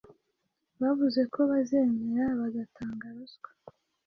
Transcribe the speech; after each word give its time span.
Bavuze 0.81 1.21
ko 1.33 1.39
bazemera 1.51 2.25
bagatanga 2.41 3.05
ruswa. 3.15 3.49